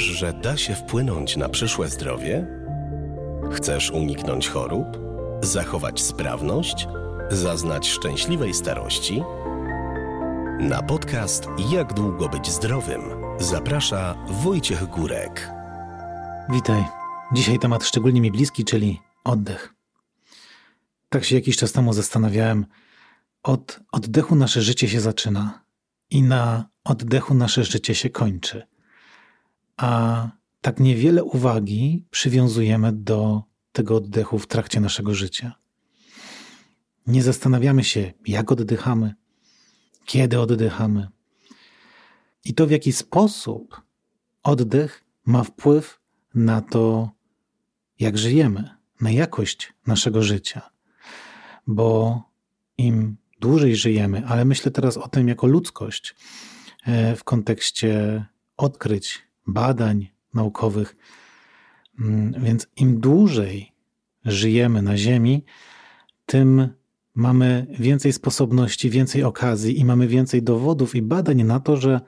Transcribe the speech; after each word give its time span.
Wiesz, 0.00 0.18
że 0.18 0.32
da 0.32 0.56
się 0.56 0.74
wpłynąć 0.74 1.36
na 1.36 1.48
przyszłe 1.48 1.88
zdrowie? 1.88 2.46
Chcesz 3.52 3.90
uniknąć 3.90 4.48
chorób? 4.48 4.86
Zachować 5.42 6.00
sprawność? 6.00 6.88
Zaznać 7.30 7.88
szczęśliwej 7.88 8.54
starości? 8.54 9.22
Na 10.60 10.82
podcast 10.82 11.46
Jak 11.70 11.94
długo 11.94 12.28
być 12.28 12.50
zdrowym 12.50 13.00
zaprasza 13.38 14.14
Wojciech 14.28 14.86
Górek. 14.86 15.50
Witaj. 16.52 16.84
Dzisiaj 17.32 17.58
temat 17.58 17.84
szczególnie 17.84 18.20
mi 18.20 18.30
bliski, 18.30 18.64
czyli 18.64 19.00
oddech. 19.24 19.74
Tak 21.08 21.24
się 21.24 21.34
jakiś 21.34 21.56
czas 21.56 21.72
temu 21.72 21.92
zastanawiałem. 21.92 22.66
Od 23.42 23.80
oddechu 23.92 24.34
nasze 24.34 24.62
życie 24.62 24.88
się 24.88 25.00
zaczyna 25.00 25.64
i 26.10 26.22
na 26.22 26.68
oddechu 26.84 27.34
nasze 27.34 27.64
życie 27.64 27.94
się 27.94 28.10
kończy. 28.10 28.70
A 29.80 30.28
tak 30.60 30.80
niewiele 30.80 31.24
uwagi 31.24 32.06
przywiązujemy 32.10 32.92
do 32.92 33.42
tego 33.72 33.96
oddechu 33.96 34.38
w 34.38 34.46
trakcie 34.46 34.80
naszego 34.80 35.14
życia. 35.14 35.54
Nie 37.06 37.22
zastanawiamy 37.22 37.84
się, 37.84 38.12
jak 38.26 38.52
oddychamy, 38.52 39.14
kiedy 40.04 40.40
oddychamy. 40.40 41.08
I 42.44 42.54
to, 42.54 42.66
w 42.66 42.70
jaki 42.70 42.92
sposób 42.92 43.80
oddech 44.42 45.04
ma 45.26 45.44
wpływ 45.44 46.00
na 46.34 46.60
to, 46.60 47.10
jak 47.98 48.18
żyjemy, 48.18 48.70
na 49.00 49.10
jakość 49.10 49.72
naszego 49.86 50.22
życia. 50.22 50.70
Bo 51.66 52.22
im 52.78 53.16
dłużej 53.40 53.76
żyjemy, 53.76 54.26
ale 54.26 54.44
myślę 54.44 54.70
teraz 54.70 54.96
o 54.96 55.08
tym 55.08 55.28
jako 55.28 55.46
ludzkość 55.46 56.14
e, 56.86 57.16
w 57.16 57.24
kontekście 57.24 58.24
odkryć, 58.56 59.29
badań 59.46 60.08
naukowych. 60.34 60.96
Mm, 62.00 62.44
więc 62.44 62.66
im 62.76 63.00
dłużej 63.00 63.72
żyjemy 64.24 64.82
na 64.82 64.96
Ziemi, 64.96 65.44
tym 66.26 66.68
mamy 67.14 67.66
więcej 67.78 68.12
sposobności, 68.12 68.90
więcej 68.90 69.24
okazji 69.24 69.80
i 69.80 69.84
mamy 69.84 70.08
więcej 70.08 70.42
dowodów 70.42 70.94
i 70.94 71.02
badań 71.02 71.44
na 71.44 71.60
to, 71.60 71.76
że 71.76 72.00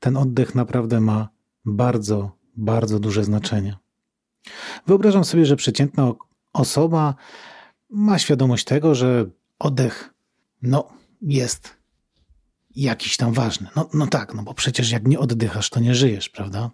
ten 0.00 0.16
oddech 0.16 0.54
naprawdę 0.54 1.00
ma 1.00 1.28
bardzo, 1.64 2.36
bardzo 2.56 2.98
duże 2.98 3.24
znaczenie. 3.24 3.76
Wyobrażam 4.86 5.24
sobie, 5.24 5.46
że 5.46 5.56
przeciętna 5.56 6.12
osoba 6.52 7.14
ma 7.90 8.18
świadomość 8.18 8.64
tego, 8.64 8.94
że 8.94 9.30
oddech 9.58 10.14
no, 10.62 10.88
jest 11.22 11.79
jakiś 12.76 13.16
tam 13.16 13.32
ważny. 13.32 13.68
No, 13.76 13.88
no 13.94 14.06
tak, 14.06 14.34
no 14.34 14.42
bo 14.42 14.54
przecież 14.54 14.90
jak 14.90 15.08
nie 15.08 15.18
oddychasz, 15.18 15.70
to 15.70 15.80
nie 15.80 15.94
żyjesz, 15.94 16.28
prawda? 16.28 16.70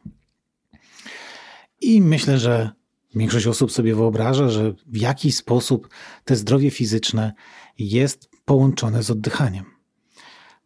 I 1.81 2.01
myślę, 2.01 2.39
że 2.39 2.71
większość 3.15 3.47
osób 3.47 3.73
sobie 3.73 3.95
wyobraża, 3.95 4.49
że 4.49 4.75
w 4.87 4.97
jakiś 4.97 5.37
sposób 5.37 5.89
te 6.25 6.37
zdrowie 6.37 6.71
fizyczne 6.71 7.33
jest 7.79 8.31
połączone 8.45 9.03
z 9.03 9.11
oddychaniem. 9.11 9.65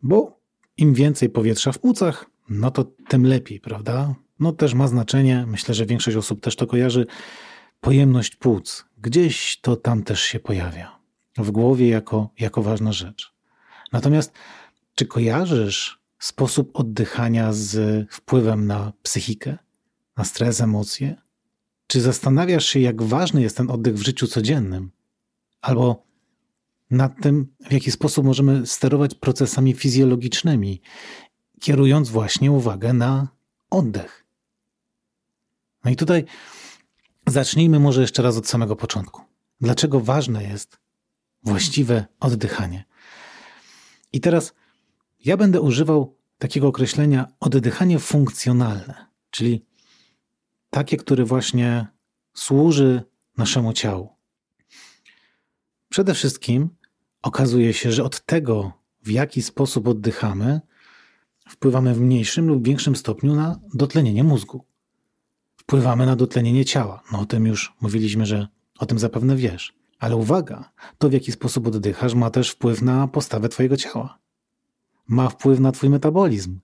Bo 0.03 0.41
im 0.77 0.95
więcej 0.95 1.29
powietrza 1.29 1.73
w 1.73 1.79
płucach, 1.79 2.27
no 2.49 2.71
to 2.71 2.85
tym 3.09 3.27
lepiej, 3.27 3.61
prawda? 3.61 4.15
No 4.41 4.53
też 4.53 4.75
ma 4.75 4.89
znaczenie, 4.89 5.45
myślę, 5.49 5.75
że 5.75 5.87
większość 5.87 6.17
osób 6.17 6.41
też 6.41 6.57
to 6.57 6.67
kojarzy, 6.67 7.07
pojemność 7.81 8.37
płuc. 8.37 8.85
Gdzieś 8.99 9.61
to 9.61 9.77
tam 9.77 10.03
też 10.03 10.21
się 10.21 10.41
pojawia. 10.41 11.01
W 11.37 11.51
głowie 11.51 11.89
jako, 11.89 12.31
jako 12.39 12.63
ważna 12.63 12.93
rzecz. 12.93 13.35
Natomiast 13.93 14.33
czy 15.01 15.07
kojarzysz 15.07 16.01
sposób 16.19 16.71
oddychania 16.75 17.53
z 17.53 18.07
wpływem 18.11 18.67
na 18.67 18.93
psychikę, 19.03 19.59
na 20.17 20.25
stres, 20.25 20.61
emocje? 20.61 21.17
Czy 21.87 22.01
zastanawiasz 22.01 22.67
się, 22.67 22.81
jak 22.81 23.03
ważny 23.03 23.43
jest 23.43 23.57
ten 23.57 23.71
oddech 23.71 23.95
w 23.95 24.03
życiu 24.03 24.27
codziennym? 24.27 24.91
Albo 25.61 26.07
nad 26.91 27.13
tym, 27.23 27.55
w 27.69 27.73
jaki 27.73 27.91
sposób 27.91 28.25
możemy 28.25 28.67
sterować 28.67 29.15
procesami 29.15 29.75
fizjologicznymi, 29.75 30.81
kierując 31.61 32.11
właśnie 32.11 32.53
uwagę 32.53 32.93
na 32.93 33.29
oddech. 33.71 34.27
No 35.85 35.91
i 35.91 35.97
tutaj 35.97 36.25
zacznijmy 37.27 37.79
może 37.79 38.01
jeszcze 38.01 38.23
raz 38.23 38.37
od 38.37 38.49
samego 38.49 38.77
początku. 38.77 39.23
Dlaczego 39.61 40.01
ważne 40.01 40.45
jest 40.45 40.79
właściwe 41.43 42.07
oddychanie? 42.21 42.85
I 44.13 44.21
teraz 44.21 44.60
ja 45.25 45.37
będę 45.37 45.61
używał 45.61 46.17
takiego 46.39 46.69
określenia 46.69 47.27
oddychanie 47.41 47.99
funkcjonalne, 47.99 49.07
czyli 49.31 49.67
takie, 50.71 50.97
które 50.97 51.25
właśnie 51.25 51.87
służy 52.35 53.03
naszemu 53.37 53.73
ciału. 53.73 54.09
Przede 55.89 56.15
wszystkim 56.15 56.69
okazuje 57.23 57.73
się, 57.73 57.93
że 57.93 58.05
od 58.05 58.25
tego, 58.27 58.73
w 59.03 59.11
jaki 59.11 59.43
sposób 59.43 59.89
oddychamy, 59.89 60.61
wpływamy 61.49 61.95
w 61.95 62.01
mniejszym 62.01 62.47
lub 62.49 62.67
większym 62.67 62.97
stopniu 62.97 63.35
na 63.35 63.61
dotlenienie 63.75 64.25
mózgu. 64.25 64.65
Wpływamy 65.57 66.07
na 66.07 66.17
dotlenienie 66.17 66.65
ciała. 66.65 67.03
No 67.13 67.21
o 67.21 67.27
tym 67.27 67.47
już 67.47 67.73
mówiliśmy, 67.81 68.27
że 68.27 68.49
o 68.79 68.87
tym 68.87 68.99
zapewne 68.99 69.37
wiesz. 69.37 69.75
Ale 69.99 70.17
uwaga, 70.17 70.73
to 70.99 71.09
w 71.09 71.13
jaki 71.13 71.33
sposób 71.33 71.67
oddychasz 71.67 72.15
ma 72.15 72.31
też 72.31 72.51
wpływ 72.51 72.83
na 72.83 73.09
postawę 73.09 73.49
Twojego 73.49 73.77
ciała. 73.77 74.19
Ma 75.11 75.29
wpływ 75.29 75.61
na 75.61 75.73
Twój 75.73 75.91
metabolizm, 75.91 76.61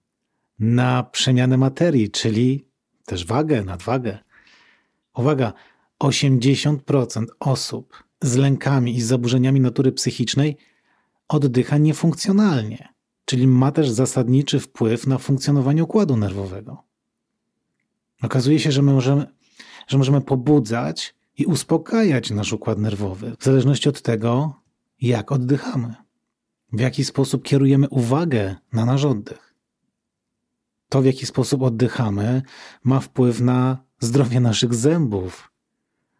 na 0.58 1.02
przemianę 1.02 1.56
materii, 1.56 2.10
czyli 2.10 2.68
też 3.06 3.26
wagę, 3.26 3.64
nadwagę. 3.64 4.18
Uwaga, 5.16 5.52
80% 6.00 7.24
osób 7.40 8.04
z 8.22 8.36
lękami 8.36 8.96
i 8.96 9.02
zaburzeniami 9.02 9.60
natury 9.60 9.92
psychicznej 9.92 10.56
oddycha 11.28 11.78
niefunkcjonalnie, 11.78 12.88
czyli 13.24 13.46
ma 13.46 13.72
też 13.72 13.90
zasadniczy 13.90 14.60
wpływ 14.60 15.06
na 15.06 15.18
funkcjonowanie 15.18 15.84
układu 15.84 16.16
nerwowego. 16.16 16.82
Okazuje 18.22 18.58
się, 18.58 18.72
że 18.72 18.82
my 18.82 18.92
możemy, 18.92 19.26
że 19.88 19.98
możemy 19.98 20.20
pobudzać 20.20 21.14
i 21.38 21.46
uspokajać 21.46 22.30
nasz 22.30 22.52
układ 22.52 22.78
nerwowy, 22.78 23.36
w 23.38 23.44
zależności 23.44 23.88
od 23.88 24.02
tego, 24.02 24.54
jak 25.00 25.32
oddychamy, 25.32 25.94
w 26.72 26.80
jaki 26.80 27.04
sposób 27.04 27.42
kierujemy 27.42 27.88
uwagę 27.88 28.56
na 28.72 28.84
nasz 28.84 29.04
oddech. 29.04 29.54
To, 30.88 31.02
w 31.02 31.04
jaki 31.04 31.26
sposób 31.26 31.62
oddychamy, 31.62 32.42
ma 32.84 33.00
wpływ 33.00 33.40
na 33.40 33.84
zdrowie 34.00 34.40
naszych 34.40 34.74
zębów, 34.74 35.52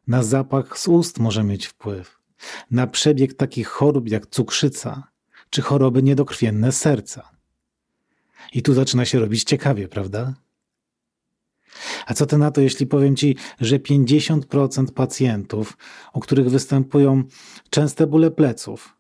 na 0.07 0.23
zapach 0.23 0.79
z 0.79 0.89
ust 0.89 1.19
może 1.19 1.45
mieć 1.45 1.67
wpływ, 1.67 2.19
na 2.71 2.87
przebieg 2.87 3.35
takich 3.35 3.69
chorób 3.69 4.09
jak 4.09 4.27
cukrzyca 4.27 5.09
czy 5.51 5.63
choroby 5.63 6.03
niedokrwienne 6.03 6.73
serca. 6.73 7.31
I 8.53 8.63
tu 8.63 8.75
zaczyna 8.75 9.05
się 9.05 9.21
robić 9.21 9.45
ciekawie, 9.45 9.89
prawda? 9.89 10.35
A 12.07 12.15
co 12.15 12.27
ty 12.27 12.39
na 12.39 12.51
to, 12.51 12.61
jeśli 12.61 12.87
powiem 12.87 13.17
ci, 13.17 13.37
że 13.61 13.79
50% 13.79 14.93
pacjentów, 14.93 15.77
u 16.15 16.21
których 16.21 16.51
występują 16.51 17.23
częste 17.71 18.07
bóle 18.07 18.31
pleców, 18.31 18.96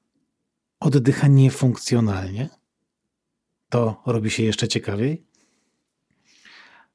oddycha 0.80 1.28
niefunkcjonalnie? 1.28 2.48
To 3.68 4.02
robi 4.06 4.30
się 4.30 4.42
jeszcze 4.42 4.68
ciekawiej. 4.68 5.26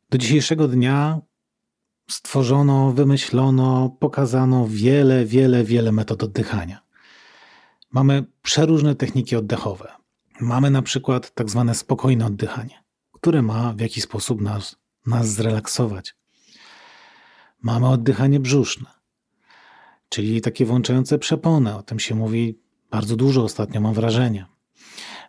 Do 0.10 0.18
dzisiejszego 0.18 0.68
dnia 0.68 1.22
stworzono, 2.10 2.92
wymyślono, 2.92 3.90
pokazano 4.00 4.68
wiele, 4.68 5.26
wiele, 5.26 5.64
wiele 5.64 5.92
metod 5.92 6.24
oddychania. 6.24 6.82
Mamy 7.92 8.26
przeróżne 8.42 8.96
techniki 8.96 9.36
oddechowe. 9.36 9.92
Mamy 10.40 10.72
na 10.72 10.82
przykład 10.82 11.34
tak 11.34 11.50
zwane 11.50 11.76
spokojne 11.76 12.26
oddychanie, 12.26 12.84
które 13.12 13.42
ma 13.42 13.74
w 13.74 13.80
jakiś 13.80 14.04
sposób 14.04 14.42
nas, 14.42 14.76
nas 15.06 15.28
zrelaksować. 15.28 16.16
Mamy 17.62 17.88
oddychanie 17.88 18.40
brzuszne, 18.40 18.90
czyli 20.10 20.42
takie 20.42 20.66
włączające 20.66 21.20
przeponę. 21.20 21.78
O 21.78 21.84
tym 21.84 22.00
się 22.00 22.16
mówi 22.16 22.60
bardzo 22.92 23.16
dużo 23.16 23.44
ostatnio, 23.44 23.82
mam 23.82 23.94
wrażenie. 23.94 24.46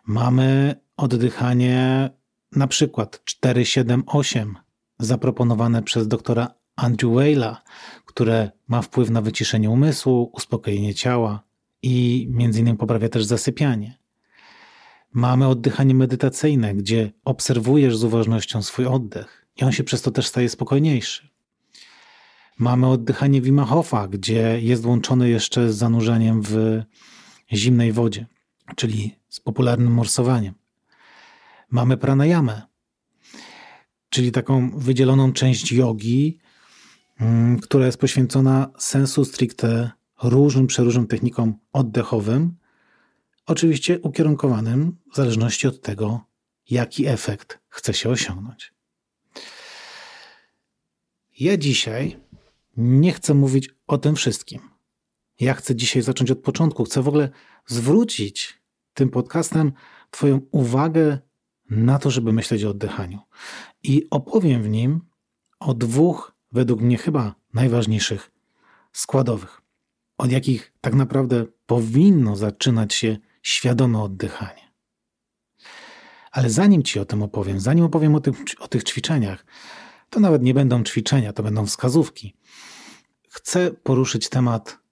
Mamy 0.05 0.75
oddychanie 0.97 2.09
na 2.51 2.67
przykład 2.67 3.21
478 3.23 4.55
zaproponowane 4.99 5.83
przez 5.83 6.07
doktora 6.07 6.47
Andrew 6.75 7.13
Wayla, 7.13 7.61
które 8.05 8.51
ma 8.67 8.81
wpływ 8.81 9.09
na 9.09 9.21
wyciszenie 9.21 9.69
umysłu, 9.69 10.31
uspokojenie 10.33 10.93
ciała 10.93 11.43
i 11.81 12.27
między 12.31 12.59
innymi 12.59 12.77
poprawia 12.77 13.09
też 13.09 13.25
zasypianie. 13.25 13.97
Mamy 15.13 15.47
oddychanie 15.47 15.95
medytacyjne, 15.95 16.75
gdzie 16.75 17.11
obserwujesz 17.25 17.97
z 17.97 18.03
uważnością 18.03 18.61
swój 18.61 18.85
oddech 18.85 19.47
i 19.57 19.63
on 19.63 19.71
się 19.71 19.83
przez 19.83 20.01
to 20.01 20.11
też 20.11 20.27
staje 20.27 20.49
spokojniejszy. 20.49 21.29
Mamy 22.59 22.87
oddychanie 22.87 23.41
Wim 23.41 23.61
gdzie 24.09 24.61
jest 24.61 24.85
łączone 24.85 25.29
jeszcze 25.29 25.73
z 25.73 25.77
zanurzeniem 25.77 26.41
w 26.41 26.81
zimnej 27.53 27.91
wodzie, 27.91 28.25
czyli 28.75 29.15
z 29.29 29.39
popularnym 29.39 29.93
morsowaniem. 29.93 30.53
Mamy 31.69 31.97
pranayamę, 31.97 32.61
czyli 34.09 34.31
taką 34.31 34.79
wydzieloną 34.79 35.33
część 35.33 35.71
jogi, 35.71 36.39
mm, 37.19 37.59
która 37.59 37.85
jest 37.85 37.97
poświęcona 37.97 38.71
sensu 38.77 39.25
stricte 39.25 39.91
różnym, 40.23 40.67
przeróżnym 40.67 41.07
technikom 41.07 41.55
oddechowym, 41.73 42.55
oczywiście 43.45 43.99
ukierunkowanym 43.99 44.97
w 45.13 45.15
zależności 45.15 45.67
od 45.67 45.81
tego, 45.81 46.25
jaki 46.69 47.07
efekt 47.07 47.59
chce 47.67 47.93
się 47.93 48.09
osiągnąć. 48.09 48.73
Ja 51.39 51.57
dzisiaj 51.57 52.19
nie 52.77 53.11
chcę 53.11 53.33
mówić 53.33 53.69
o 53.87 53.97
tym 53.97 54.15
wszystkim. 54.15 54.72
Ja 55.39 55.53
chcę 55.53 55.75
dzisiaj 55.75 56.01
zacząć 56.01 56.31
od 56.31 56.39
początku. 56.39 56.83
Chcę 56.83 57.01
w 57.01 57.07
ogóle 57.07 57.29
zwrócić 57.65 58.61
tym 58.93 59.09
podcastem 59.09 59.71
Twoją 60.11 60.41
uwagę 60.51 61.19
na 61.69 61.99
to, 61.99 62.11
żeby 62.11 62.33
myśleć 62.33 62.63
o 62.63 62.69
oddychaniu. 62.69 63.19
I 63.83 64.07
opowiem 64.11 64.63
w 64.63 64.69
nim 64.69 65.01
o 65.59 65.73
dwóch, 65.73 66.35
według 66.51 66.81
mnie 66.81 66.97
chyba 66.97 67.35
najważniejszych 67.53 68.31
składowych, 68.91 69.61
od 70.17 70.31
jakich 70.31 70.73
tak 70.81 70.93
naprawdę 70.93 71.45
powinno 71.65 72.35
zaczynać 72.35 72.93
się 72.93 73.17
świadome 73.41 74.01
oddychanie. 74.01 74.73
Ale 76.31 76.49
zanim 76.49 76.83
Ci 76.83 76.99
o 76.99 77.05
tym 77.05 77.23
opowiem, 77.23 77.59
zanim 77.59 77.85
opowiem 77.85 78.15
o, 78.15 78.19
tym, 78.19 78.33
o 78.59 78.67
tych 78.67 78.83
ćwiczeniach, 78.83 79.45
to 80.09 80.19
nawet 80.19 80.43
nie 80.43 80.53
będą 80.53 80.83
ćwiczenia, 80.83 81.33
to 81.33 81.43
będą 81.43 81.65
wskazówki. 81.65 82.35
Chcę 83.29 83.71
poruszyć 83.71 84.29
temat 84.29 84.82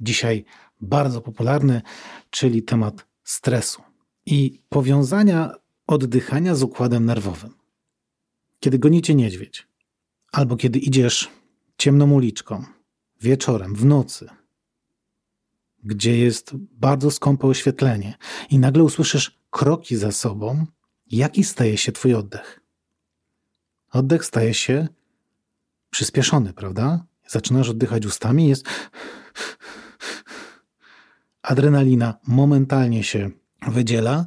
dzisiaj 0.00 0.44
bardzo 0.80 1.20
popularny, 1.20 1.82
czyli 2.30 2.62
temat 2.62 3.06
stresu 3.24 3.82
i 4.26 4.60
powiązania 4.68 5.54
oddychania 5.86 6.54
z 6.54 6.62
układem 6.62 7.04
nerwowym. 7.04 7.54
Kiedy 8.60 8.78
gonicie 8.78 9.14
niedźwiedź, 9.14 9.68
albo 10.32 10.56
kiedy 10.56 10.78
idziesz 10.78 11.30
ciemną 11.78 12.10
uliczką, 12.10 12.64
wieczorem, 13.20 13.74
w 13.74 13.84
nocy, 13.84 14.28
gdzie 15.84 16.18
jest 16.18 16.50
bardzo 16.56 17.10
skąpe 17.10 17.46
oświetlenie 17.46 18.14
i 18.50 18.58
nagle 18.58 18.82
usłyszysz 18.82 19.40
kroki 19.50 19.96
za 19.96 20.12
sobą, 20.12 20.66
jaki 21.06 21.44
staje 21.44 21.76
się 21.76 21.92
twój 21.92 22.14
oddech? 22.14 22.60
Oddech 23.92 24.24
staje 24.24 24.54
się 24.54 24.88
przyspieszony, 25.90 26.52
prawda? 26.52 27.04
Zaczynasz 27.26 27.68
oddychać 27.68 28.06
ustami, 28.06 28.48
jest 28.48 28.64
adrenalina 31.42 32.18
momentalnie 32.26 33.04
się 33.04 33.30
wydziela 33.68 34.26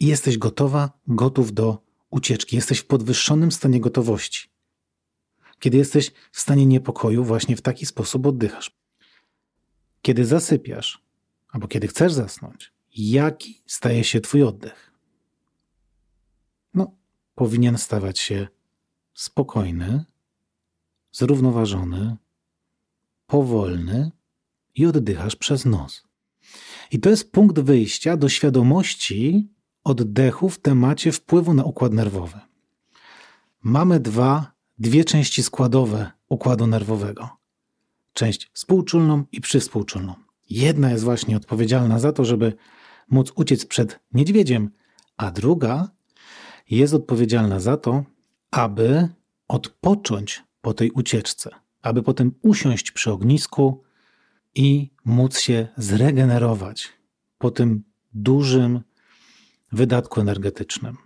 i 0.00 0.06
jesteś 0.06 0.38
gotowa, 0.38 0.90
gotów 1.06 1.52
do 1.52 1.82
ucieczki. 2.10 2.56
Jesteś 2.56 2.78
w 2.78 2.86
podwyższonym 2.86 3.52
stanie 3.52 3.80
gotowości. 3.80 4.48
Kiedy 5.58 5.78
jesteś 5.78 6.10
w 6.32 6.40
stanie 6.40 6.66
niepokoju, 6.66 7.24
właśnie 7.24 7.56
w 7.56 7.62
taki 7.62 7.86
sposób 7.86 8.26
oddychasz. 8.26 8.78
Kiedy 10.02 10.24
zasypiasz, 10.24 11.02
albo 11.48 11.68
kiedy 11.68 11.88
chcesz 11.88 12.12
zasnąć, 12.12 12.72
jaki 12.96 13.62
staje 13.66 14.04
się 14.04 14.20
Twój 14.20 14.42
oddech? 14.42 14.92
No, 16.74 16.96
powinien 17.34 17.78
stawać 17.78 18.18
się 18.18 18.48
spokojny, 19.14 20.04
zrównoważony, 21.12 22.16
powolny 23.26 24.10
i 24.74 24.86
oddychasz 24.86 25.36
przez 25.36 25.64
nos. 25.64 26.11
I 26.92 27.00
to 27.00 27.10
jest 27.10 27.32
punkt 27.32 27.60
wyjścia 27.60 28.16
do 28.16 28.28
świadomości 28.28 29.48
oddechu 29.84 30.48
w 30.48 30.58
temacie 30.58 31.12
wpływu 31.12 31.54
na 31.54 31.64
układ 31.64 31.92
nerwowy. 31.92 32.40
Mamy 33.62 34.00
dwa, 34.00 34.52
dwie 34.78 35.04
części 35.04 35.42
składowe 35.42 36.10
układu 36.28 36.66
nerwowego. 36.66 37.28
Część 38.12 38.50
współczulną 38.52 39.24
i 39.32 39.40
przywspółczulną. 39.40 40.14
Jedna 40.50 40.90
jest 40.90 41.04
właśnie 41.04 41.36
odpowiedzialna 41.36 41.98
za 41.98 42.12
to, 42.12 42.24
żeby 42.24 42.52
móc 43.10 43.32
uciec 43.34 43.66
przed 43.66 44.00
niedźwiedziem, 44.14 44.70
a 45.16 45.30
druga 45.30 45.90
jest 46.70 46.94
odpowiedzialna 46.94 47.60
za 47.60 47.76
to, 47.76 48.04
aby 48.50 49.08
odpocząć 49.48 50.44
po 50.60 50.74
tej 50.74 50.90
ucieczce, 50.90 51.50
aby 51.82 52.02
potem 52.02 52.34
usiąść 52.42 52.92
przy 52.92 53.12
ognisku 53.12 53.82
i 54.54 54.90
móc 55.04 55.38
się 55.38 55.68
zregenerować 55.76 56.92
po 57.38 57.50
tym 57.50 57.82
dużym 58.14 58.80
wydatku 59.72 60.20
energetycznym. 60.20 60.96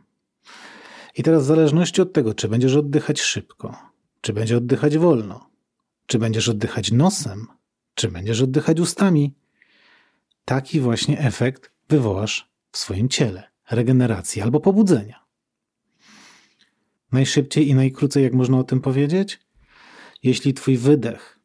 I 1.17 1.23
teraz 1.23 1.43
w 1.43 1.47
zależności 1.47 2.03
od 2.03 2.13
tego, 2.13 2.35
czy 2.35 2.49
będziesz 2.49 2.75
oddychać 2.75 3.21
szybko, 3.21 3.77
czy 4.21 4.33
będziesz 4.33 4.57
oddychać 4.57 4.99
wolno, 4.99 5.51
czy 6.07 6.19
będziesz 6.19 6.49
oddychać 6.49 6.93
nosem, 6.93 7.47
czy 7.95 8.09
będziesz 8.09 8.43
oddychać 8.43 8.81
ustami, 8.81 9.35
taki 10.45 10.81
właśnie 10.81 11.19
efekt 11.19 11.71
wywołasz 11.89 12.51
w 12.73 12.79
swoim 12.79 13.09
ciele 13.09 13.51
regeneracji 13.71 14.43
albo 14.43 14.61
pobudzenia. 14.61 15.27
Najszybciej 17.13 17.69
i 17.69 17.75
najkrócej, 17.75 18.23
jak 18.23 18.33
można 18.33 18.59
o 18.59 18.65
tym 18.65 18.81
powiedzieć? 18.81 19.41
Jeśli 20.23 20.55
twój 20.55 20.77
wydech 20.77 21.39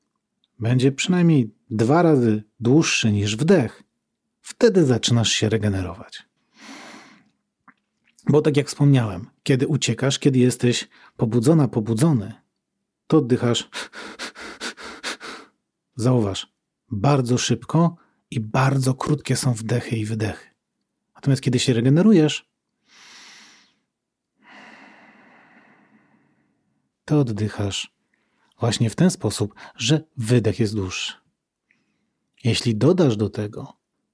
będzie 0.59 0.92
przynajmniej 0.92 1.53
dwa 1.71 2.01
razy 2.01 2.44
dłuższy 2.59 3.12
niż 3.12 3.35
wdech, 3.38 3.83
wtedy 4.41 4.85
zaczynasz 4.85 5.31
się 5.31 5.50
regenerować. 5.50 6.23
Bo 8.29 8.41
tak 8.41 8.57
jak 8.57 8.68
wspomniałem, 8.68 9.29
kiedy 9.44 9.68
uciekasz, 9.68 10.19
kiedy 10.19 10.39
jesteś 10.39 10.89
pobudzona, 11.18 11.68
pobudzony, 11.68 12.33
to 13.07 13.18
oddychasz, 13.18 13.69
zauważ, 15.95 16.53
bardzo 16.91 17.38
szybko 17.38 17.95
i 18.31 18.39
bardzo 18.39 18.94
krótkie 18.94 19.35
są 19.35 19.53
wdechy 19.53 19.95
i 19.95 20.06
wydechy. 20.06 20.47
Natomiast 21.15 21.41
kiedy 21.41 21.59
się 21.59 21.74
regenerujesz, 21.74 22.51
to 27.06 27.19
oddychasz 27.19 27.95
właśnie 28.59 28.89
w 28.89 28.95
ten 28.95 29.12
sposób, 29.12 29.56
że 29.75 30.03
wydech 30.17 30.59
jest 30.59 30.75
dłuższy. 30.75 31.20
Jeśli 32.43 32.75
dodasz 32.75 33.17
do 33.17 33.29
tego 33.29 33.73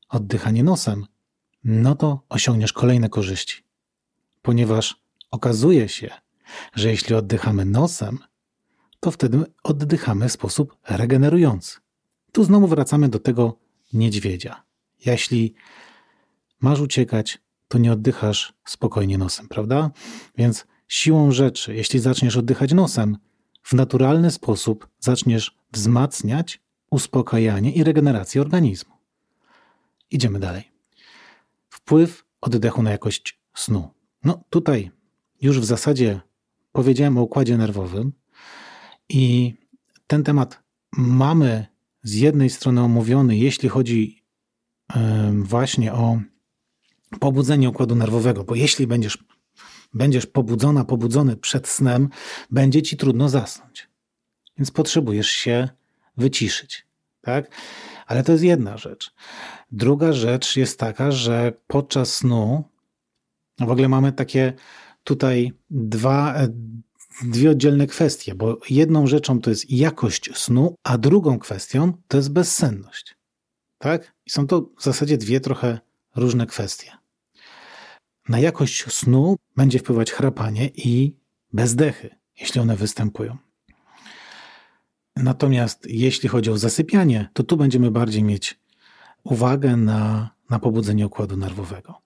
oddychanie 0.10 0.64
nosem, 0.64 1.06
no 1.64 1.96
to 1.96 2.22
osiągniesz 2.30 2.74
kolejne 2.74 3.10
korzyści, 3.10 3.64
ponieważ 4.42 5.02
okazuje 5.32 5.90
się, 5.90 6.10
że 6.76 6.90
jeśli 6.90 7.16
oddychamy 7.16 7.66
nosem, 7.66 8.20
to 9.00 9.12
wtedy 9.12 9.44
oddychamy 9.64 10.30
w 10.30 10.32
sposób 10.32 10.78
regenerujący. 10.90 11.78
Tu 12.32 12.44
znowu 12.44 12.68
wracamy 12.68 13.10
do 13.10 13.20
tego 13.20 13.60
niedźwiedzia. 13.94 14.64
Jeśli 15.06 15.54
masz 16.60 16.80
uciekać, 16.80 17.42
to 17.68 17.78
nie 17.78 17.92
oddychasz 17.92 18.54
spokojnie 18.66 19.18
nosem, 19.18 19.48
prawda? 19.48 19.92
Więc 20.38 20.66
siłą 20.88 21.32
rzeczy, 21.32 21.76
jeśli 21.76 22.00
zaczniesz 22.00 22.38
oddychać 22.38 22.74
nosem, 22.74 23.18
w 23.64 23.74
naturalny 23.74 24.32
sposób 24.32 24.88
zaczniesz 25.00 25.58
wzmacniać 25.72 26.62
uspokajanie 26.92 27.72
i 27.74 27.84
regenerację 27.84 28.42
organizmu. 28.42 28.94
Idziemy 30.12 30.40
dalej. 30.40 30.72
Wpływ 31.70 32.26
oddechu 32.42 32.84
na 32.84 32.92
jakość 32.92 33.40
snu. 33.56 33.90
No 34.24 34.44
tutaj 34.50 34.92
już 35.42 35.60
w 35.60 35.66
zasadzie 35.66 36.22
powiedziałem 36.72 37.18
o 37.18 37.22
układzie 37.22 37.58
nerwowym 37.58 38.14
i 39.10 39.54
ten 40.08 40.24
temat 40.24 40.64
mamy 40.98 41.66
z 42.04 42.14
jednej 42.14 42.50
strony 42.50 42.82
omówiony, 42.82 43.38
jeśli 43.38 43.70
chodzi 43.70 44.24
właśnie 45.34 45.94
o 45.94 46.20
pobudzenie 47.20 47.70
układu 47.70 47.96
nerwowego, 47.96 48.44
bo 48.44 48.56
jeśli 48.56 48.88
będziesz, 48.88 49.18
będziesz 49.94 50.26
pobudzona, 50.26 50.84
pobudzony 50.84 51.38
przed 51.38 51.68
snem, 51.68 52.10
będzie 52.52 52.82
ci 52.82 52.98
trudno 52.98 53.30
zasnąć. 53.30 53.90
Więc 54.58 54.72
potrzebujesz 54.72 55.30
się 55.30 55.70
wyciszyć. 56.18 56.88
Tak? 57.22 57.52
Ale 58.08 58.24
to 58.24 58.32
jest 58.32 58.44
jedna 58.44 58.78
rzecz. 58.78 59.14
Druga 59.72 60.14
rzecz 60.14 60.56
jest 60.56 60.80
taka, 60.80 61.12
że 61.12 61.54
podczas 61.68 62.14
snu 62.14 62.64
w 63.60 63.72
ogóle 63.72 63.90
mamy 63.90 64.12
takie 64.12 64.54
tutaj 65.04 65.54
dwa, 65.70 66.36
dwie 67.24 67.52
oddzielne 67.52 67.88
kwestie, 67.88 68.36
bo 68.36 68.60
jedną 68.70 69.08
rzeczą 69.08 69.42
to 69.42 69.50
jest 69.50 69.72
jakość 69.72 70.30
snu, 70.36 70.76
a 70.84 70.98
drugą 70.98 71.40
kwestią 71.40 71.94
to 72.08 72.18
jest 72.18 72.32
bezsenność. 72.32 73.16
Tak? 73.78 74.14
I 74.26 74.30
są 74.30 74.48
to 74.48 74.70
w 74.78 74.84
zasadzie 74.84 75.18
dwie 75.18 75.40
trochę 75.40 75.80
różne 76.16 76.46
kwestie. 76.46 76.92
Na 78.30 78.40
jakość 78.40 78.86
snu 78.94 79.36
będzie 79.56 79.80
wpływać 79.80 80.12
chrapanie 80.12 80.70
i 80.76 81.16
bezdechy, 81.54 82.16
jeśli 82.40 82.62
one 82.62 82.76
występują. 82.76 83.38
Natomiast 85.24 85.86
jeśli 85.90 86.30
chodzi 86.30 86.52
o 86.52 86.58
zasypianie, 86.58 87.30
to 87.34 87.44
tu 87.44 87.58
będziemy 87.58 87.92
bardziej 87.92 88.24
mieć 88.24 88.60
uwagę 89.24 89.78
na, 89.78 90.30
na 90.50 90.60
pobudzenie 90.60 91.06
układu 91.06 91.38
nerwowego. 91.38 92.02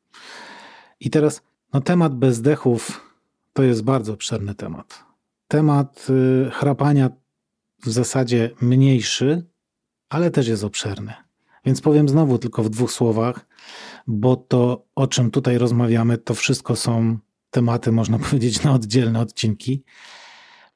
I 0.99 1.09
teraz 1.09 1.41
no, 1.73 1.81
temat 1.81 2.15
bezdechów 2.15 3.11
to 3.53 3.63
jest 3.63 3.83
bardzo 3.83 4.13
obszerny 4.13 4.55
temat. 4.55 5.05
temat 5.47 6.07
y, 6.47 6.51
chrapania 6.51 7.09
w 7.83 7.89
zasadzie 7.89 8.49
mniejszy, 8.61 9.45
ale 10.09 10.31
też 10.31 10.47
jest 10.47 10.63
obszerny. 10.63 11.13
Więc 11.65 11.81
powiem 11.81 12.09
znowu 12.09 12.37
tylko 12.37 12.63
w 12.63 12.69
dwóch 12.69 12.91
słowach, 12.91 13.47
bo 14.07 14.35
to, 14.35 14.85
o 14.95 15.07
czym 15.07 15.31
tutaj 15.31 15.57
rozmawiamy, 15.57 16.17
to 16.17 16.33
wszystko 16.33 16.75
są 16.75 17.17
tematy, 17.49 17.91
można 17.91 18.19
powiedzieć, 18.29 18.63
na 18.63 18.73
oddzielne 18.73 19.19
odcinki. 19.19 19.83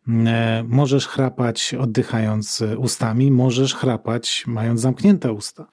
E, 0.07 0.63
możesz 0.67 1.07
chrapać 1.07 1.73
oddychając 1.73 2.63
ustami, 2.77 3.31
możesz 3.31 3.75
chrapać 3.75 4.43
mając 4.47 4.81
zamknięte 4.81 5.33
usta. 5.33 5.71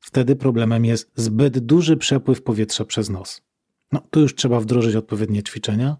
Wtedy 0.00 0.36
problemem 0.36 0.84
jest 0.84 1.10
zbyt 1.16 1.58
duży 1.58 1.96
przepływ 1.96 2.42
powietrza 2.42 2.84
przez 2.84 3.10
nos. 3.10 3.42
No, 3.92 4.00
tu 4.10 4.20
już 4.20 4.34
trzeba 4.34 4.60
wdrożyć 4.60 4.96
odpowiednie 4.96 5.42
ćwiczenia, 5.42 5.96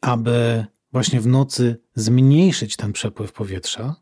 aby 0.00 0.66
właśnie 0.92 1.20
w 1.20 1.26
nocy 1.26 1.80
zmniejszyć 1.94 2.76
ten 2.76 2.92
przepływ 2.92 3.32
powietrza. 3.32 3.96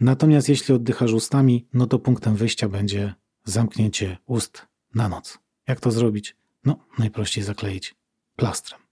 Natomiast 0.00 0.48
jeśli 0.48 0.74
oddychasz 0.74 1.12
ustami, 1.12 1.68
no 1.74 1.86
to 1.86 1.98
punktem 1.98 2.36
wyjścia 2.36 2.68
będzie 2.68 3.14
zamknięcie 3.44 4.18
ust 4.26 4.66
na 4.94 5.08
noc. 5.08 5.38
Jak 5.68 5.80
to 5.80 5.90
zrobić? 5.90 6.36
No, 6.64 6.78
najprościej 6.98 7.44
zakleić 7.44 7.94
plastrem. 8.36 8.83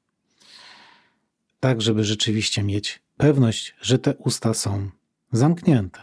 Tak, 1.63 1.83
żeby 1.83 2.05
rzeczywiście 2.05 2.63
mieć 2.63 3.03
pewność, 3.17 3.75
że 3.81 3.99
te 3.99 4.15
usta 4.15 4.55
są 4.55 4.91
zamknięte. 5.33 6.01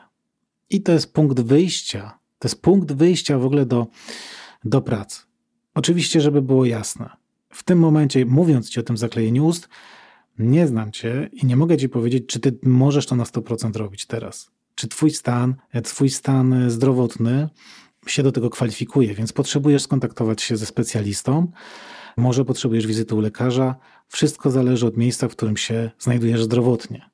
I 0.70 0.82
to 0.82 0.92
jest 0.92 1.14
punkt 1.14 1.40
wyjścia. 1.40 2.20
To 2.40 2.48
jest 2.48 2.62
punkt 2.62 2.92
wyjścia 2.92 3.40
w 3.40 3.46
ogóle 3.46 3.66
do, 3.66 3.88
do 4.64 4.82
pracy. 4.82 5.22
Oczywiście, 5.74 6.22
żeby 6.22 6.42
było 6.42 6.66
jasne. 6.66 7.10
W 7.50 7.64
tym 7.64 7.80
momencie, 7.80 8.26
mówiąc 8.26 8.70
ci 8.70 8.80
o 8.80 8.84
tym 8.84 8.98
zaklejeniu 8.98 9.46
ust, 9.46 9.70
nie 10.38 10.68
znam 10.68 10.92
cię 10.92 11.30
i 11.34 11.46
nie 11.46 11.56
mogę 11.56 11.78
ci 11.78 11.90
powiedzieć, 11.90 12.24
czy 12.28 12.40
ty 12.40 12.60
możesz 12.64 13.06
to 13.06 13.16
na 13.16 13.24
100% 13.24 13.76
robić 13.76 14.06
teraz. 14.06 14.52
Czy 14.76 14.88
twój 14.88 15.12
stan, 15.12 15.56
twój 15.84 16.10
stan 16.10 16.70
zdrowotny 16.70 17.50
się 18.08 18.24
do 18.24 18.32
tego 18.32 18.50
kwalifikuje, 18.50 19.14
więc 19.14 19.34
potrzebujesz 19.34 19.82
skontaktować 19.82 20.42
się 20.42 20.58
ze 20.58 20.66
specjalistą, 20.66 21.52
może 22.18 22.46
potrzebujesz 22.46 22.88
wizyty 22.88 23.16
u 23.16 23.20
lekarza. 23.20 23.76
Wszystko 24.08 24.52
zależy 24.52 24.88
od 24.88 24.98
miejsca, 24.98 25.28
w 25.28 25.32
którym 25.32 25.58
się 25.58 25.92
znajdujesz 26.00 26.44
zdrowotnie. 26.44 27.10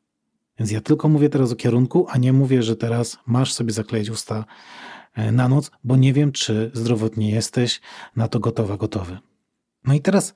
Więc 0.60 0.72
ja 0.72 0.82
tylko 0.82 1.10
mówię 1.10 1.30
teraz 1.30 1.52
o 1.52 1.56
kierunku, 1.56 2.08
a 2.10 2.18
nie 2.18 2.34
mówię, 2.34 2.64
że 2.64 2.76
teraz 2.76 3.18
masz 3.28 3.54
sobie 3.54 3.74
zakleić 3.74 4.10
usta 4.10 4.46
e, 5.14 5.32
na 5.32 5.48
noc, 5.48 5.72
bo 5.84 5.96
nie 5.96 6.14
wiem, 6.14 6.32
czy 6.32 6.72
zdrowotnie 6.74 7.32
jesteś 7.32 7.82
na 8.16 8.28
to 8.28 8.40
gotowa, 8.40 8.78
gotowy. 8.78 9.18
No 9.84 9.94
i 9.94 10.02
teraz 10.02 10.34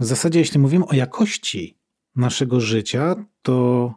w 0.00 0.04
zasadzie, 0.04 0.38
jeśli 0.38 0.60
mówimy 0.60 0.86
o 0.86 0.94
jakości 0.94 1.78
naszego 2.16 2.60
życia, 2.60 3.24
to 3.42 3.94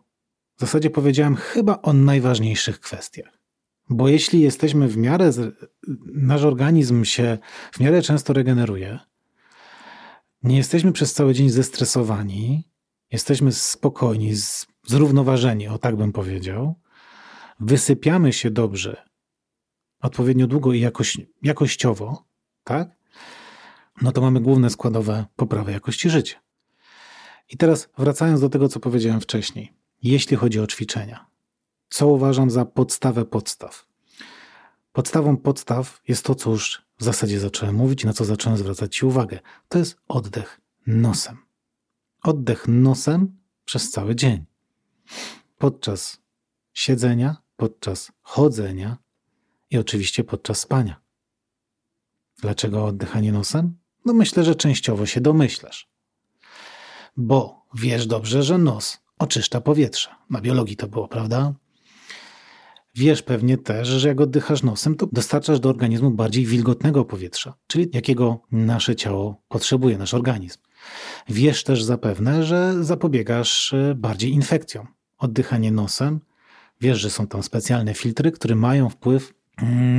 w 0.58 0.62
zasadzie 0.62 0.90
powiedziałem 0.90 1.36
chyba 1.36 1.82
o 1.82 1.94
najważniejszych 1.94 2.80
kwestiach. 2.80 3.40
Bo 3.90 4.08
jeśli 4.08 4.42
jesteśmy 4.42 4.88
w 4.88 4.98
miarę, 4.98 5.32
nasz 6.14 6.44
organizm 6.44 7.04
się 7.04 7.38
w 7.72 7.80
miarę 7.80 8.02
często 8.02 8.34
regeneruje, 8.34 9.00
nie 10.46 10.58
jesteśmy 10.58 10.92
przez 10.92 11.14
cały 11.14 11.34
dzień 11.34 11.50
zestresowani, 11.50 12.70
jesteśmy 13.12 13.52
spokojni, 13.52 14.34
zrównoważeni, 14.88 15.68
o 15.68 15.78
tak 15.78 15.96
bym 15.96 16.12
powiedział, 16.12 16.76
wysypiamy 17.60 18.34
się 18.34 18.52
dobrze, 18.52 19.04
odpowiednio 20.02 20.48
długo 20.48 20.74
i 20.74 20.80
jakoś, 20.80 21.18
jakościowo, 21.42 22.26
tak? 22.64 22.90
No 24.02 24.12
to 24.12 24.22
mamy 24.22 24.42
główne 24.42 24.70
składowe 24.70 25.26
poprawy 25.36 25.72
jakości 25.72 26.10
życia. 26.10 26.40
I 27.50 27.58
teraz 27.58 27.90
wracając 27.98 28.42
do 28.42 28.50
tego, 28.50 28.70
co 28.70 28.80
powiedziałem 28.80 29.22
wcześniej, 29.22 29.74
jeśli 30.04 30.38
chodzi 30.38 30.60
o 30.60 30.68
ćwiczenia 30.68 31.36
co 31.90 32.08
uważam 32.08 32.50
za 32.50 32.66
podstawę 32.66 33.26
podstaw. 33.26 33.88
Podstawą 34.92 35.38
podstaw 35.38 36.02
jest 36.08 36.26
to, 36.26 36.36
co 36.36 36.50
już 36.50 36.85
w 36.98 37.04
zasadzie 37.04 37.40
zacząłem 37.40 37.76
mówić 37.76 38.04
na 38.04 38.14
co 38.14 38.26
zacząłem 38.26 38.58
zwracać 38.58 38.96
Ci 38.96 39.06
uwagę. 39.06 39.40
To 39.68 39.80
jest 39.80 39.98
oddech 40.08 40.62
nosem. 40.88 41.38
Oddech 42.24 42.68
nosem 42.68 43.38
przez 43.66 43.92
cały 43.92 44.16
dzień. 44.16 44.46
Podczas 45.58 46.22
siedzenia, 46.74 47.38
podczas 47.58 48.12
chodzenia 48.22 48.98
i 49.70 49.78
oczywiście 49.78 50.24
podczas 50.24 50.60
spania. 50.60 51.02
Dlaczego 52.42 52.86
oddychanie 52.86 53.32
nosem? 53.32 53.78
No 54.06 54.14
myślę, 54.14 54.44
że 54.44 54.56
częściowo 54.56 55.06
się 55.06 55.22
domyślasz. 55.22 55.90
Bo 57.18 57.66
wiesz 57.76 58.08
dobrze, 58.08 58.44
że 58.44 58.58
nos 58.58 58.98
oczyszcza 59.20 59.62
powietrze. 59.62 60.10
Na 60.30 60.42
biologii 60.42 60.76
to 60.76 60.88
było, 60.88 61.08
prawda? 61.08 61.54
Wiesz 62.96 63.22
pewnie 63.22 63.58
też, 63.58 63.88
że 63.88 64.08
jak 64.08 64.22
oddychasz 64.22 64.64
nosem, 64.64 64.96
to 64.96 65.08
dostarczasz 65.12 65.60
do 65.60 65.70
organizmu 65.70 66.12
bardziej 66.12 66.46
wilgotnego 66.46 67.06
powietrza, 67.06 67.54
czyli 67.68 67.90
jakiego 67.94 68.40
nasze 68.52 68.96
ciało 68.96 69.42
potrzebuje, 69.48 69.98
nasz 69.98 70.14
organizm. 70.14 70.58
Wiesz 71.30 71.64
też 71.64 71.84
zapewne, 71.84 72.44
że 72.44 72.84
zapobiegasz 72.84 73.74
e, 73.74 73.96
bardziej 73.96 74.32
infekcjom. 74.32 74.88
Oddychanie 75.18 75.72
nosem, 75.72 76.20
wiesz, 76.82 77.00
że 77.00 77.10
są 77.10 77.28
tam 77.28 77.44
specjalne 77.44 77.94
filtry, 77.94 78.32
które 78.32 78.56
mają 78.56 78.90
wpływ 78.90 79.34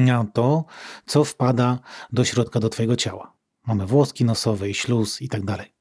na 0.06 0.24
to, 0.24 0.64
co 1.06 1.24
wpada 1.24 1.78
do 2.12 2.24
środka 2.24 2.60
do 2.60 2.68
Twojego 2.68 2.96
ciała. 2.96 3.32
Mamy 3.66 3.86
włoski 3.86 4.24
nosowe 4.24 4.70
i 4.70 4.74
śluz 4.74 5.22
i 5.22 5.28
tak 5.28 5.44
dalej 5.44 5.75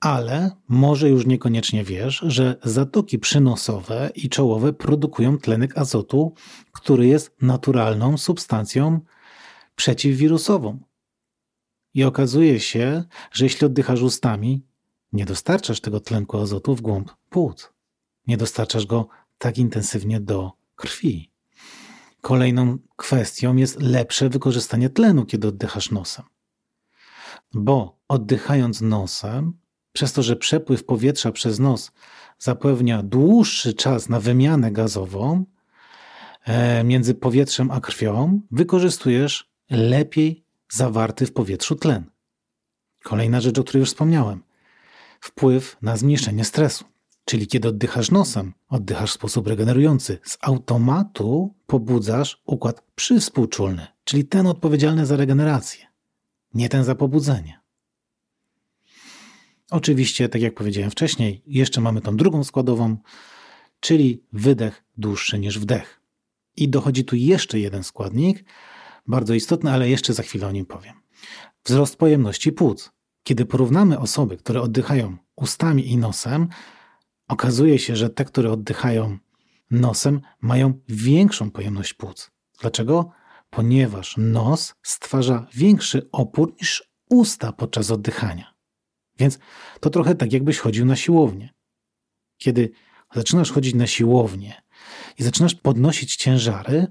ale 0.00 0.50
może 0.68 1.08
już 1.08 1.26
niekoniecznie 1.26 1.84
wiesz, 1.84 2.24
że 2.26 2.56
zatoki 2.62 3.18
przynosowe 3.18 4.10
i 4.14 4.28
czołowe 4.28 4.72
produkują 4.72 5.38
tlenek 5.38 5.78
azotu, 5.78 6.34
który 6.72 7.06
jest 7.06 7.36
naturalną 7.42 8.18
substancją 8.18 9.00
przeciwwirusową. 9.74 10.78
I 11.94 12.04
okazuje 12.04 12.60
się, 12.60 13.04
że 13.32 13.44
jeśli 13.44 13.66
oddychasz 13.66 14.02
ustami, 14.02 14.66
nie 15.12 15.24
dostarczasz 15.24 15.80
tego 15.80 16.00
tlenku 16.00 16.38
azotu 16.38 16.76
w 16.76 16.80
głąb 16.80 17.10
płuc. 17.30 17.72
Nie 18.26 18.36
dostarczasz 18.36 18.86
go 18.86 19.08
tak 19.38 19.58
intensywnie 19.58 20.20
do 20.20 20.52
krwi. 20.76 21.32
Kolejną 22.20 22.78
kwestią 22.96 23.56
jest 23.56 23.82
lepsze 23.82 24.28
wykorzystanie 24.28 24.90
tlenu, 24.90 25.26
kiedy 25.26 25.48
oddychasz 25.48 25.90
nosem. 25.90 26.24
Bo 27.54 27.98
oddychając 28.08 28.80
nosem, 28.80 29.58
przez 29.92 30.12
to, 30.12 30.22
że 30.22 30.36
przepływ 30.36 30.84
powietrza 30.84 31.32
przez 31.32 31.58
nos 31.58 31.92
zapewnia 32.38 33.02
dłuższy 33.02 33.74
czas 33.74 34.08
na 34.08 34.20
wymianę 34.20 34.72
gazową 34.72 35.44
e, 36.44 36.84
między 36.84 37.14
powietrzem 37.14 37.70
a 37.70 37.80
krwią, 37.80 38.40
wykorzystujesz 38.50 39.50
lepiej 39.70 40.44
zawarty 40.68 41.26
w 41.26 41.32
powietrzu 41.32 41.76
tlen. 41.76 42.04
Kolejna 43.02 43.40
rzecz, 43.40 43.58
o 43.58 43.64
której 43.64 43.80
już 43.80 43.88
wspomniałem. 43.88 44.42
Wpływ 45.20 45.76
na 45.82 45.96
zmniejszenie 45.96 46.44
stresu. 46.44 46.84
Czyli 47.24 47.46
kiedy 47.46 47.68
oddychasz 47.68 48.10
nosem, 48.10 48.54
oddychasz 48.68 49.10
w 49.10 49.14
sposób 49.14 49.46
regenerujący, 49.46 50.18
z 50.24 50.38
automatu 50.40 51.54
pobudzasz 51.66 52.42
układ 52.46 52.82
przywspółczulny, 52.94 53.86
czyli 54.04 54.24
ten 54.24 54.46
odpowiedzialny 54.46 55.06
za 55.06 55.16
regenerację, 55.16 55.86
nie 56.54 56.68
ten 56.68 56.84
za 56.84 56.94
pobudzenie. 56.94 57.60
Oczywiście, 59.70 60.28
tak 60.28 60.42
jak 60.42 60.54
powiedziałem 60.54 60.90
wcześniej, 60.90 61.42
jeszcze 61.46 61.80
mamy 61.80 62.00
tą 62.00 62.16
drugą 62.16 62.44
składową, 62.44 62.96
czyli 63.80 64.22
wydech 64.32 64.84
dłuższy 64.96 65.38
niż 65.38 65.58
wdech. 65.58 66.00
I 66.56 66.68
dochodzi 66.68 67.04
tu 67.04 67.16
jeszcze 67.16 67.58
jeden 67.58 67.84
składnik, 67.84 68.44
bardzo 69.06 69.34
istotny, 69.34 69.70
ale 69.70 69.88
jeszcze 69.88 70.14
za 70.14 70.22
chwilę 70.22 70.46
o 70.46 70.52
nim 70.52 70.66
powiem. 70.66 70.94
Wzrost 71.64 71.96
pojemności 71.96 72.52
płuc. 72.52 72.90
Kiedy 73.22 73.46
porównamy 73.46 73.98
osoby, 73.98 74.36
które 74.36 74.62
oddychają 74.62 75.16
ustami 75.36 75.90
i 75.90 75.96
nosem, 75.96 76.48
okazuje 77.28 77.78
się, 77.78 77.96
że 77.96 78.10
te, 78.10 78.24
które 78.24 78.52
oddychają 78.52 79.18
nosem, 79.70 80.20
mają 80.40 80.80
większą 80.88 81.50
pojemność 81.50 81.94
płuc. 81.94 82.30
Dlaczego? 82.60 83.10
Ponieważ 83.50 84.14
nos 84.16 84.74
stwarza 84.82 85.46
większy 85.54 86.08
opór 86.12 86.54
niż 86.60 86.90
usta 87.10 87.52
podczas 87.52 87.90
oddychania. 87.90 88.57
Więc 89.18 89.38
to 89.80 89.90
trochę 89.90 90.14
tak, 90.14 90.32
jakbyś 90.32 90.58
chodził 90.58 90.86
na 90.86 90.96
siłownię. 90.96 91.54
Kiedy 92.38 92.70
zaczynasz 93.14 93.52
chodzić 93.52 93.74
na 93.74 93.86
siłownię 93.86 94.62
i 95.18 95.22
zaczynasz 95.22 95.54
podnosić 95.54 96.16
ciężary, 96.16 96.86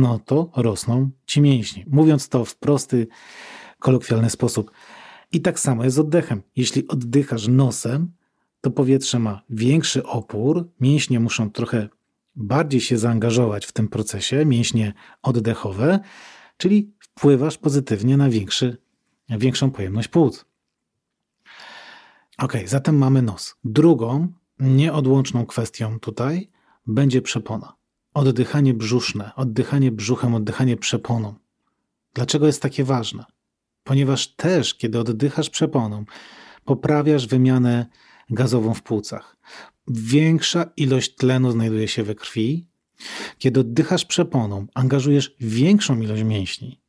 no 0.00 0.18
to 0.18 0.50
rosną 0.56 1.10
ci 1.26 1.40
mięśnie. 1.40 1.84
Mówiąc 1.88 2.28
to 2.28 2.44
w 2.44 2.56
prosty, 2.56 3.06
kolokwialny 3.78 4.30
sposób. 4.30 4.70
I 5.32 5.40
tak 5.40 5.60
samo 5.60 5.84
jest 5.84 5.96
z 5.96 5.98
oddechem. 5.98 6.42
Jeśli 6.56 6.88
oddychasz 6.88 7.48
nosem, 7.48 8.12
to 8.60 8.70
powietrze 8.70 9.18
ma 9.18 9.42
większy 9.50 10.04
opór, 10.04 10.70
mięśnie 10.80 11.20
muszą 11.20 11.50
trochę 11.50 11.88
bardziej 12.36 12.80
się 12.80 12.98
zaangażować 12.98 13.66
w 13.66 13.72
tym 13.72 13.88
procesie, 13.88 14.44
mięśnie 14.44 14.92
oddechowe, 15.22 16.00
czyli 16.56 16.92
wpływasz 17.00 17.58
pozytywnie 17.58 18.16
na 18.16 18.30
większy, 18.30 18.76
większą 19.28 19.70
pojemność 19.70 20.08
płuc. 20.08 20.49
Ok, 22.40 22.52
zatem 22.66 22.98
mamy 22.98 23.22
nos. 23.22 23.56
Drugą, 23.64 24.28
nieodłączną 24.58 25.46
kwestią 25.46 26.00
tutaj 26.00 26.50
będzie 26.86 27.22
przepona. 27.22 27.74
Oddychanie 28.14 28.74
brzuszne, 28.74 29.30
oddychanie 29.36 29.92
brzuchem, 29.92 30.34
oddychanie 30.34 30.76
przeponą. 30.76 31.34
Dlaczego 32.14 32.46
jest 32.46 32.62
takie 32.62 32.84
ważne? 32.84 33.24
Ponieważ 33.84 34.34
też, 34.34 34.74
kiedy 34.74 34.98
oddychasz 34.98 35.50
przeponą, 35.50 36.04
poprawiasz 36.64 37.26
wymianę 37.26 37.86
gazową 38.30 38.74
w 38.74 38.82
płucach. 38.82 39.36
Większa 39.88 40.64
ilość 40.76 41.14
tlenu 41.14 41.50
znajduje 41.50 41.88
się 41.88 42.02
we 42.02 42.14
krwi. 42.14 42.66
Kiedy 43.38 43.60
oddychasz 43.60 44.04
przeponą, 44.04 44.66
angażujesz 44.74 45.36
większą 45.40 46.00
ilość 46.00 46.22
mięśni. 46.22 46.80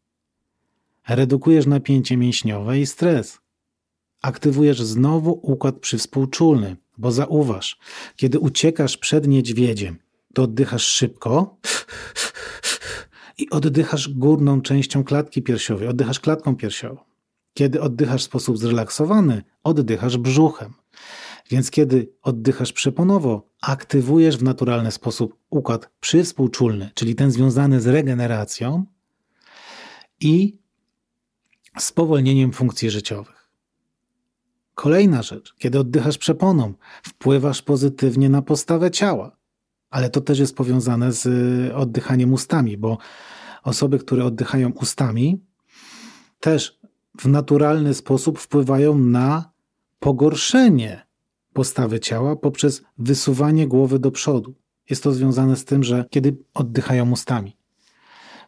Redukujesz 1.08 1.66
napięcie 1.66 2.18
mięśniowe 2.18 2.80
i 2.80 2.86
stres. 2.86 3.42
Aktywujesz 4.22 4.82
znowu 4.82 5.40
układ 5.44 5.80
przywspółczulny, 5.80 6.78
bo 6.98 7.12
zauważ, 7.12 7.80
kiedy 8.16 8.40
uciekasz 8.40 8.98
przed 8.98 9.28
niedźwiedziem, 9.28 9.98
to 10.34 10.44
oddychasz 10.44 10.84
szybko 10.84 11.58
i 13.38 13.50
oddychasz 13.50 14.10
górną 14.10 14.62
częścią 14.62 15.04
klatki 15.04 15.42
piersiowej, 15.42 15.88
oddychasz 15.88 16.20
klatką 16.20 16.56
piersiową. 16.56 16.98
Kiedy 17.54 17.82
oddychasz 17.82 18.22
w 18.22 18.26
sposób 18.26 18.58
zrelaksowany, 18.58 19.44
oddychasz 19.64 20.18
brzuchem. 20.18 20.74
Więc 21.50 21.72
kiedy 21.72 22.14
oddychasz 22.22 22.74
przeponowo, 22.74 23.50
aktywujesz 23.62 24.38
w 24.38 24.44
naturalny 24.44 24.92
sposób 24.92 25.36
układ 25.50 25.90
przywspółczulny, 26.00 26.92
czyli 26.94 27.16
ten 27.16 27.32
związany 27.32 27.82
z 27.82 27.88
regeneracją 27.88 28.86
i 30.20 30.58
spowolnieniem 31.80 32.52
funkcji 32.52 32.90
życiowych. 32.90 33.41
Kolejna 34.76 35.22
rzecz, 35.22 35.56
kiedy 35.58 35.80
oddychasz 35.80 36.18
przeponą, 36.18 36.74
wpływasz 37.04 37.62
pozytywnie 37.62 38.30
na 38.30 38.42
postawę 38.42 38.92
ciała, 38.92 39.38
ale 39.90 40.10
to 40.10 40.22
też 40.22 40.40
jest 40.40 40.56
powiązane 40.56 41.12
z 41.12 41.28
oddychaniem 41.76 42.34
ustami, 42.34 42.78
bo 42.78 42.98
osoby, 43.64 44.00
które 44.00 44.26
oddychają 44.26 44.72
ustami, 44.72 45.42
też 46.40 46.80
w 47.20 47.26
naturalny 47.28 47.94
sposób 47.94 48.40
wpływają 48.40 48.98
na 48.98 49.52
pogorszenie 50.00 51.06
postawy 51.54 52.00
ciała 52.00 52.36
poprzez 52.36 52.84
wysuwanie 52.98 53.68
głowy 53.68 54.00
do 54.00 54.12
przodu. 54.12 54.56
Jest 54.90 55.04
to 55.04 55.12
związane 55.12 55.56
z 55.56 55.66
tym, 55.66 55.84
że 55.84 56.06
kiedy 56.10 56.38
oddychają 56.54 57.12
ustami, 57.12 57.58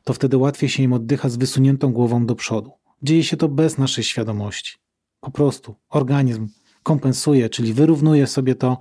to 0.04 0.14
wtedy 0.14 0.38
łatwiej 0.38 0.70
się 0.70 0.84
im 0.84 0.94
oddycha 0.94 1.30
z 1.30 1.38
wysuniętą 1.38 1.94
głową 1.94 2.26
do 2.26 2.36
przodu. 2.36 2.72
Dzieje 3.02 3.24
się 3.24 3.38
to 3.38 3.50
bez 3.50 3.78
naszej 3.78 4.04
świadomości. 4.04 4.83
Po 5.24 5.32
prostu 5.32 5.76
organizm 5.90 6.48
kompensuje, 6.84 7.50
czyli 7.50 7.74
wyrównuje 7.74 8.28
sobie 8.28 8.56
to, 8.56 8.78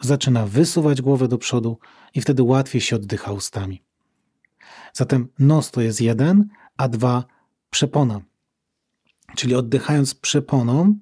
zaczyna 0.00 0.46
wysuwać 0.46 1.02
głowę 1.02 1.28
do 1.28 1.38
przodu 1.38 1.78
i 2.14 2.20
wtedy 2.20 2.42
łatwiej 2.42 2.80
się 2.80 2.96
oddycha 2.96 3.32
ustami. 3.32 3.82
Zatem 4.92 5.28
nos 5.38 5.70
to 5.70 5.80
jest 5.80 6.00
jeden, 6.00 6.48
a 6.76 6.88
dwa 6.88 7.24
przepona. 7.70 8.20
Czyli 9.36 9.54
oddychając 9.54 10.14
przeponą, 10.14 10.98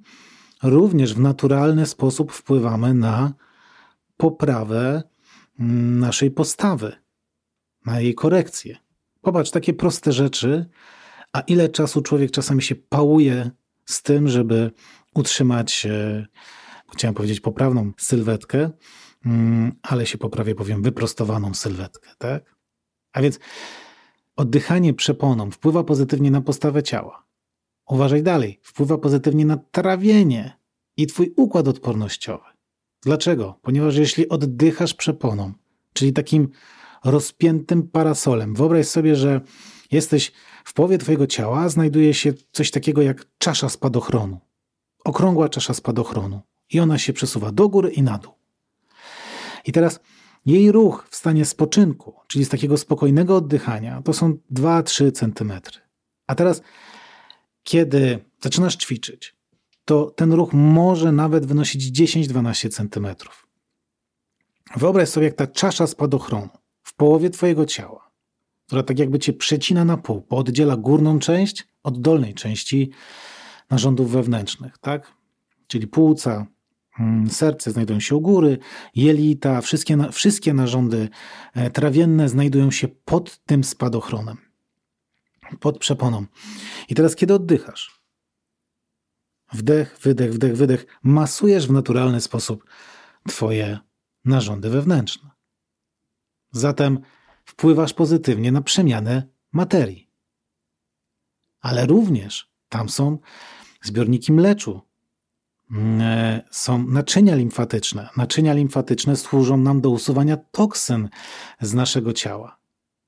również 0.63 1.15
w 1.15 1.21
naturalny 1.21 1.87
sposób 1.87 2.33
wpływamy 2.33 2.95
na 2.95 3.35
poprawę 4.17 5.03
mm, 5.61 5.99
naszej 5.99 6.31
postawy, 6.31 6.93
na 7.87 8.01
jej 8.01 8.15
korekcję. 8.15 8.77
Popatrz, 9.21 9.51
takie 9.51 9.75
proste 9.75 10.13
rzeczy, 10.13 10.67
a 11.33 11.41
ile 11.41 11.69
czasu 11.69 12.03
człowiek 12.03 12.31
czasami 12.31 12.63
się 12.63 12.75
pałuje 12.75 13.51
z 13.87 14.03
tym, 14.03 14.29
żeby 14.29 14.71
utrzymać, 15.15 15.87
e, 15.87 16.27
chciałem 16.93 17.15
powiedzieć, 17.15 17.41
poprawną 17.41 17.93
sylwetkę, 17.99 18.71
mm, 19.27 19.73
ale 19.83 20.07
się 20.07 20.19
poprawię, 20.19 20.55
powiem, 20.55 20.83
wyprostowaną 20.83 21.55
sylwetkę, 21.55 22.11
tak? 22.19 22.55
A 23.13 23.23
więc 23.23 23.39
oddychanie 24.37 24.95
przeponą 24.95 25.51
wpływa 25.51 25.85
pozytywnie 25.85 26.31
na 26.31 26.41
postawę 26.41 26.83
ciała. 26.83 27.25
Uważaj 27.89 28.23
dalej, 28.23 28.61
wpływa 28.63 28.99
pozytywnie 28.99 29.47
na 29.47 29.57
trawienie 29.57 30.59
i 30.97 31.07
twój 31.07 31.35
układ 31.37 31.69
odpornościowy. 31.69 32.45
Dlaczego? 33.03 33.59
Ponieważ 33.63 33.97
jeśli 33.97 34.29
oddychasz 34.29 34.95
przeponą, 34.95 35.53
czyli 35.93 36.13
takim 36.13 36.49
rozpiętym 37.05 37.89
parasolem, 37.89 38.55
wyobraź 38.55 38.87
sobie, 38.87 39.17
że 39.17 39.41
jesteś 39.93 40.33
w 40.65 40.73
połowie 40.73 40.99
twojego 40.99 41.27
ciała, 41.27 41.69
znajduje 41.69 42.15
się 42.15 42.33
coś 42.53 42.71
takiego 42.71 43.03
jak 43.03 43.27
czasza 43.39 43.69
spadochronu. 43.69 44.41
Okrągła 45.05 45.49
czasza 45.49 45.75
spadochronu. 45.75 46.41
I 46.71 46.81
ona 46.81 46.99
się 46.99 47.13
przesuwa 47.13 47.53
do 47.53 47.69
góry 47.69 47.91
i 47.91 48.03
na 48.03 48.19
dół. 48.19 48.33
I 49.65 49.73
teraz 49.73 50.01
jej 50.47 50.73
ruch 50.73 51.07
w 51.11 51.17
stanie 51.17 51.45
spoczynku, 51.45 52.15
czyli 52.27 52.45
z 52.45 52.49
takiego 52.49 52.77
spokojnego 52.77 53.37
oddychania, 53.37 54.03
to 54.03 54.13
są 54.13 54.39
2-3 54.53 55.13
centymetry. 55.13 55.81
A 56.27 56.35
teraz 56.35 56.63
kiedy 57.63 58.25
zaczynasz 58.41 58.77
ćwiczyć, 58.77 59.37
to 59.85 60.11
ten 60.11 60.33
ruch 60.33 60.53
może 60.53 61.13
nawet 61.13 61.47
wynosić 61.47 62.01
10-12 62.01 62.71
cm. 62.71 63.07
Wyobraź 64.77 65.09
sobie, 65.09 65.27
jak 65.27 65.37
ta 65.37 65.47
czasza 65.47 65.87
spadochronu 65.87 66.49
w 66.83 66.95
połowie 66.95 67.31
Twojego 67.31 67.67
ciała, 67.67 68.11
która 68.67 68.83
tak 68.83 68.99
jakby 68.99 69.19
Cię 69.19 69.33
przecina 69.33 69.85
na 69.85 69.97
pół, 69.97 70.27
bo 70.31 70.37
oddziela 70.37 70.77
górną 70.77 71.19
część 71.19 71.69
od 71.83 72.01
dolnej 72.01 72.35
części 72.35 72.91
narządów 73.71 74.11
wewnętrznych, 74.11 74.79
tak? 74.79 75.13
Czyli 75.67 75.87
płuca, 75.87 76.47
mm, 77.01 77.31
serce 77.31 77.71
znajdują 77.71 78.01
się 78.01 78.17
u 78.17 78.21
góry, 78.21 78.59
jelita, 78.95 79.61
wszystkie, 79.61 79.99
wszystkie 80.13 80.55
narządy 80.55 81.09
e, 81.55 81.71
trawienne 81.71 82.29
znajdują 82.29 82.71
się 82.71 82.89
pod 82.89 83.45
tym 83.45 83.65
spadochronem 83.65 84.37
pod 85.61 85.79
przeponą. 85.79 86.27
I 86.89 86.95
teraz, 86.95 87.17
kiedy 87.17 87.35
oddychasz, 87.35 88.01
wdech, 89.53 89.99
wydech, 90.03 90.35
wdech, 90.35 90.57
wydech, 90.57 90.87
masujesz 91.03 91.67
w 91.67 91.73
naturalny 91.73 92.21
sposób 92.21 92.65
Twoje 93.29 93.79
narządy 94.25 94.71
wewnętrzne. 94.71 95.31
Zatem 96.53 97.01
wpływasz 97.45 97.93
pozytywnie 97.93 98.53
na 98.53 98.63
przemianę 98.63 99.23
materii. 99.53 100.11
Ale 101.61 101.87
również 101.87 102.51
tam 102.69 102.89
są 102.89 103.19
zbiorniki 103.83 104.33
mleczu, 104.33 104.81
mm, 105.71 106.01
e, 106.01 106.43
są 106.51 106.87
naczynia 106.87 107.35
limfatyczne. 107.35 108.09
Naczynia 108.17 108.53
limfatyczne 108.53 109.17
służą 109.17 109.57
nam 109.57 109.81
do 109.81 109.91
usuwania 109.91 110.37
toksyn 110.37 111.09
z 111.61 111.75
naszego 111.75 112.13
ciała. 112.13 112.59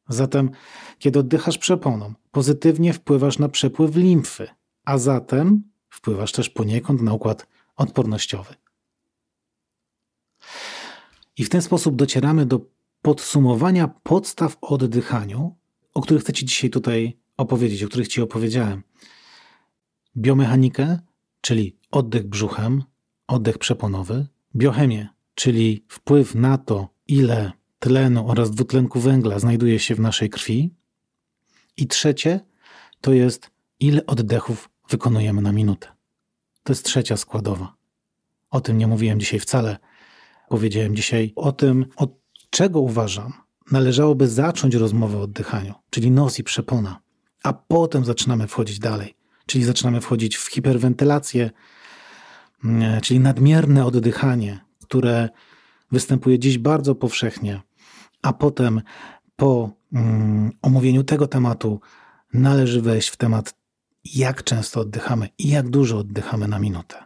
Zatem, 0.08 0.50
kiedy 0.98 1.18
oddychasz 1.18 1.58
przeponą, 1.58 2.14
pozytywnie 2.30 2.92
wpływasz 2.92 3.38
na 3.38 3.48
przepływ 3.48 3.96
limfy, 3.96 4.48
a 4.84 4.98
zatem 4.98 5.62
wpływasz 5.88 6.32
też 6.32 6.50
poniekąd 6.50 7.02
na 7.02 7.12
układ 7.12 7.46
odpornościowy. 7.76 8.54
I 11.36 11.44
w 11.44 11.48
ten 11.48 11.62
sposób 11.62 11.96
docieramy 11.96 12.46
do 12.46 12.60
podsumowania 13.06 13.88
podstaw 13.88 14.56
o 14.60 14.68
oddychaniu, 14.68 15.56
o 15.94 16.00
których 16.00 16.22
chcę 16.22 16.32
Ci 16.32 16.46
dzisiaj 16.46 16.70
tutaj 16.70 17.18
opowiedzieć, 17.36 17.82
o 17.82 17.88
których 17.88 18.08
Ci 18.08 18.22
opowiedziałem. 18.22 18.82
Biomechanikę, 20.16 20.98
czyli 21.40 21.76
oddech 21.90 22.26
brzuchem, 22.26 22.82
oddech 23.26 23.58
przeponowy, 23.58 24.26
biochemię, 24.56 25.08
czyli 25.34 25.84
wpływ 25.88 26.34
na 26.34 26.58
to, 26.58 26.88
ile 27.08 27.52
tlenu 27.78 28.30
oraz 28.30 28.50
dwutlenku 28.50 29.00
węgla 29.00 29.38
znajduje 29.38 29.78
się 29.78 29.94
w 29.94 30.00
naszej 30.00 30.30
krwi. 30.30 30.74
I 31.76 31.86
trzecie 31.86 32.40
to 33.00 33.12
jest, 33.12 33.50
ile 33.80 34.06
oddechów 34.06 34.70
wykonujemy 34.90 35.42
na 35.42 35.52
minutę. 35.52 35.88
To 36.62 36.72
jest 36.72 36.84
trzecia 36.84 37.16
składowa. 37.16 37.74
O 38.50 38.60
tym 38.60 38.78
nie 38.78 38.86
mówiłem 38.86 39.20
dzisiaj 39.20 39.40
wcale. 39.40 39.76
Powiedziałem 40.48 40.96
dzisiaj 40.96 41.32
o 41.36 41.52
tym, 41.52 41.86
od 41.96 42.25
czego 42.56 42.80
uważam, 42.80 43.32
należałoby 43.70 44.28
zacząć 44.28 44.74
rozmowę 44.74 45.18
o 45.18 45.22
oddychaniu, 45.22 45.74
czyli 45.90 46.10
nos 46.10 46.38
i 46.38 46.44
przepona, 46.44 47.00
a 47.42 47.52
potem 47.52 48.04
zaczynamy 48.04 48.46
wchodzić 48.46 48.78
dalej, 48.78 49.16
czyli 49.46 49.64
zaczynamy 49.64 50.00
wchodzić 50.00 50.36
w 50.36 50.50
hiperwentylację, 50.50 51.50
mm, 52.64 53.00
czyli 53.00 53.20
nadmierne 53.20 53.86
oddychanie, 53.86 54.60
które 54.82 55.28
występuje 55.92 56.38
dziś 56.38 56.58
bardzo 56.58 56.94
powszechnie, 56.94 57.60
a 58.22 58.32
potem 58.32 58.82
po 59.36 59.70
mm, 59.92 60.50
omówieniu 60.62 61.04
tego 61.04 61.26
tematu 61.26 61.80
należy 62.32 62.82
wejść 62.82 63.08
w 63.08 63.16
temat, 63.16 63.54
jak 64.04 64.44
często 64.44 64.80
oddychamy 64.80 65.28
i 65.38 65.48
jak 65.48 65.68
dużo 65.68 65.98
oddychamy 65.98 66.48
na 66.48 66.58
minutę. 66.58 66.96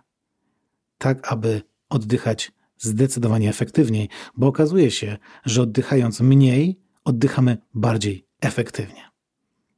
Tak, 0.98 1.32
aby 1.32 1.62
oddychać 1.88 2.52
zdecydowanie 2.80 3.48
efektywniej, 3.48 4.08
bo 4.36 4.46
okazuje 4.46 4.90
się, 4.90 5.16
że 5.44 5.62
oddychając 5.62 6.20
mniej, 6.20 6.80
oddychamy 7.04 7.58
bardziej 7.74 8.26
efektywnie. 8.40 9.10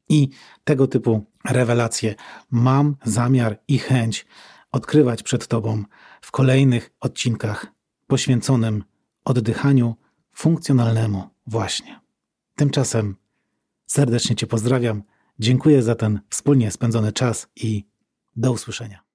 I 0.09 0.29
tego 0.65 0.87
typu 0.87 1.27
rewelacje 1.45 2.15
mam 2.51 2.97
zamiar 3.05 3.59
i 3.69 3.79
chęć 3.79 4.27
odkrywać 4.73 5.23
przed 5.23 5.47
Tobą 5.47 5.85
w 6.21 6.31
kolejnych 6.31 6.91
odcinkach 7.01 7.67
poświęconym 8.07 8.85
oddychaniu 9.25 9.97
funkcjonalnemu 10.33 11.25
właśnie. 11.47 12.01
Tymczasem 12.57 13.17
serdecznie 13.87 14.37
Cię 14.37 14.47
pozdrawiam, 14.47 15.03
dziękuję 15.39 15.83
za 15.83 15.95
ten 15.95 16.21
wspólnie 16.31 16.71
spędzony 16.71 17.13
czas 17.13 17.49
i 17.57 17.87
do 18.37 18.53
usłyszenia. 18.53 19.12